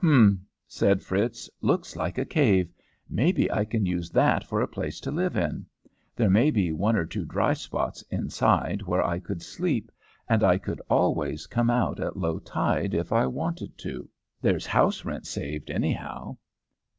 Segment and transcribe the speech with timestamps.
[0.00, 1.50] 'Humph!' said Fritz.
[1.60, 2.72] 'Looks like a cave.
[3.10, 5.66] Maybe I can use that for a place to live in.
[6.16, 9.92] There may be one or two dry spots inside where I could sleep,
[10.30, 14.08] and I could always come out at low tide if I wanted to.
[14.40, 16.38] There's house rent saved, anyhow.'